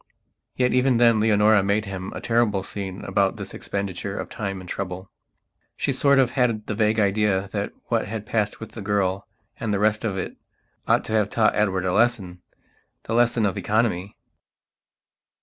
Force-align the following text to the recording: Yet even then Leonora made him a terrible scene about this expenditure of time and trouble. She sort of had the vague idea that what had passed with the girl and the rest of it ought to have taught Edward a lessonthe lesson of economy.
Yet 0.55 0.73
even 0.73 0.97
then 0.97 1.19
Leonora 1.19 1.61
made 1.61 1.85
him 1.85 2.11
a 2.13 2.21
terrible 2.21 2.63
scene 2.63 3.03
about 3.05 3.35
this 3.37 3.53
expenditure 3.53 4.17
of 4.17 4.29
time 4.31 4.59
and 4.59 4.67
trouble. 4.67 5.11
She 5.77 5.91
sort 5.93 6.17
of 6.17 6.31
had 6.31 6.65
the 6.65 6.73
vague 6.73 6.99
idea 6.99 7.47
that 7.49 7.71
what 7.85 8.07
had 8.07 8.25
passed 8.25 8.59
with 8.59 8.71
the 8.71 8.81
girl 8.81 9.27
and 9.59 9.71
the 9.71 9.77
rest 9.77 10.03
of 10.03 10.17
it 10.17 10.37
ought 10.87 11.05
to 11.05 11.13
have 11.13 11.29
taught 11.29 11.55
Edward 11.55 11.85
a 11.85 11.91
lessonthe 11.93 12.39
lesson 13.09 13.45
of 13.45 13.57
economy. 13.59 14.15